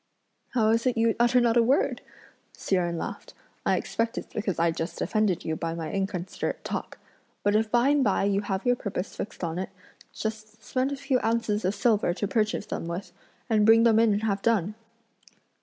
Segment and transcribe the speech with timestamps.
[0.55, 2.01] "How is it you utter not a word?"
[2.57, 3.35] Hsi Jen laughed;
[3.67, 6.97] "I expect it's because I just offended you by my inconsiderate talk!
[7.43, 9.69] But if by and by you have your purpose fixed on it,
[10.11, 13.11] just spend a few ounces of silver to purchase them with,
[13.47, 14.73] and bring them in and have done!"